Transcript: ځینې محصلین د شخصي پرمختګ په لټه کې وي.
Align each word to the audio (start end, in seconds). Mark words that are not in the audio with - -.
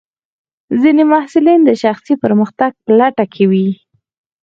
ځینې 0.81 1.03
محصلین 1.11 1.59
د 1.65 1.71
شخصي 1.83 2.13
پرمختګ 2.23 2.71
په 2.83 2.89
لټه 2.99 3.25
کې 3.33 3.43
وي. 3.51 3.69